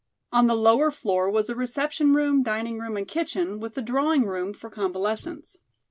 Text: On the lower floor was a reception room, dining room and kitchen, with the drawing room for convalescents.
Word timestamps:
On 0.31 0.47
the 0.47 0.55
lower 0.55 0.89
floor 0.89 1.29
was 1.29 1.47
a 1.47 1.53
reception 1.53 2.15
room, 2.15 2.41
dining 2.41 2.79
room 2.79 2.97
and 2.97 3.07
kitchen, 3.07 3.59
with 3.59 3.75
the 3.75 3.83
drawing 3.83 4.23
room 4.25 4.51
for 4.51 4.67
convalescents. 4.67 5.57